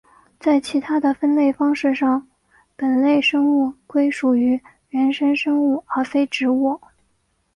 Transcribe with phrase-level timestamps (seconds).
[0.39, 2.27] 在其他的分类方式上
[2.75, 6.81] 本类生物归属于原生生物而非植物。